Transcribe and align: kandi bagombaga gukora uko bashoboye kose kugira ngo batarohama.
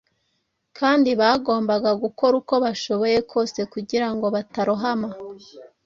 kandi 0.77 1.09
bagombaga 1.21 1.89
gukora 2.03 2.33
uko 2.41 2.53
bashoboye 2.63 3.17
kose 3.31 3.59
kugira 3.73 4.07
ngo 4.13 4.25
batarohama. 4.35 5.09